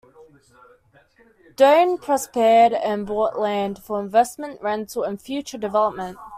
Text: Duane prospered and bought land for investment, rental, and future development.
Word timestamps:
Duane 1.55 1.95
prospered 1.99 2.73
and 2.73 3.05
bought 3.05 3.37
land 3.37 3.77
for 3.77 3.99
investment, 3.99 4.59
rental, 4.59 5.03
and 5.03 5.21
future 5.21 5.59
development. 5.59 6.17